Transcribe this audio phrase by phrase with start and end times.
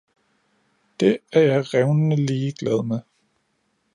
[0.99, 2.99] Det er jeg revnende ligeglad med.